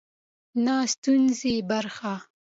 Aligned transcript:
نه 0.65 0.75
د 0.87 0.89
ستونزې 0.93 1.55
برخه. 1.69 2.13